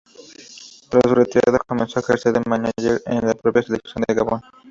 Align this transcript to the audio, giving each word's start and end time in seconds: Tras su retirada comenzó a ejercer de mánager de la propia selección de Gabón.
Tras 0.89 1.03
su 1.07 1.13
retirada 1.13 1.59
comenzó 1.59 1.99
a 1.99 2.01
ejercer 2.01 2.33
de 2.33 2.41
mánager 2.47 3.03
de 3.05 3.21
la 3.21 3.35
propia 3.35 3.61
selección 3.61 4.03
de 4.07 4.15
Gabón. 4.15 4.41